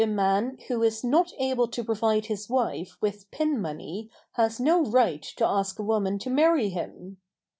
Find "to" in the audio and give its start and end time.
1.67-1.83, 5.21-5.45, 6.17-6.31